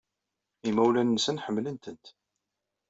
Imawlan-nsen 0.69 1.41
ḥemmlen-tent. 1.45 2.05